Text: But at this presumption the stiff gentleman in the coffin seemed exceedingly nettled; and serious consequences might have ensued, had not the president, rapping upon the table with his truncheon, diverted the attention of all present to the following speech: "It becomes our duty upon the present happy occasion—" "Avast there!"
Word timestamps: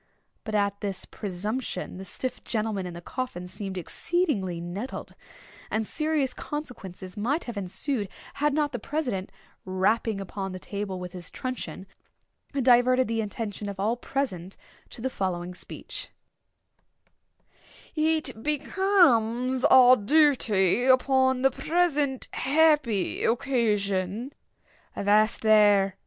But 0.43 0.55
at 0.55 0.81
this 0.81 1.05
presumption 1.05 1.97
the 1.99 2.05
stiff 2.05 2.43
gentleman 2.43 2.87
in 2.87 2.95
the 2.95 3.01
coffin 3.03 3.47
seemed 3.47 3.77
exceedingly 3.77 4.59
nettled; 4.59 5.13
and 5.69 5.85
serious 5.85 6.33
consequences 6.33 7.15
might 7.15 7.43
have 7.43 7.55
ensued, 7.55 8.09
had 8.33 8.51
not 8.51 8.71
the 8.71 8.79
president, 8.79 9.29
rapping 9.63 10.19
upon 10.19 10.53
the 10.53 10.59
table 10.59 10.99
with 10.99 11.13
his 11.13 11.29
truncheon, 11.29 11.85
diverted 12.53 13.07
the 13.07 13.21
attention 13.21 13.69
of 13.69 13.79
all 13.79 13.95
present 13.95 14.57
to 14.89 15.01
the 15.01 15.09
following 15.11 15.53
speech: 15.53 16.09
"It 17.93 18.41
becomes 18.41 19.63
our 19.65 19.95
duty 19.95 20.83
upon 20.83 21.43
the 21.43 21.51
present 21.51 22.27
happy 22.33 23.23
occasion—" 23.23 24.33
"Avast 24.95 25.41
there!" 25.43 25.95